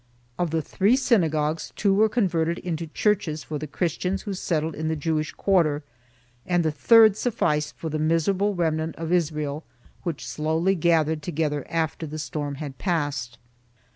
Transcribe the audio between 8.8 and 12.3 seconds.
of Israel which slowly gathered together after the